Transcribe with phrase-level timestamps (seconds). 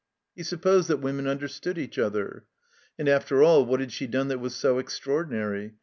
[0.35, 2.45] He supposed that women understood each other.
[2.97, 5.75] And after all what had she done that was so extraordinary?